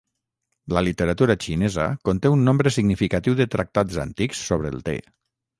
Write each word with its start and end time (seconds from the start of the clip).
La 0.75 0.81
literatura 0.85 1.35
xinesa 1.43 1.85
conté 2.11 2.33
un 2.37 2.43
nombre 2.49 2.73
significatiu 2.79 3.39
de 3.41 3.49
tractats 3.57 4.03
antics 4.09 4.45
sobre 4.51 4.73
el 4.77 4.83
te. 4.89 4.99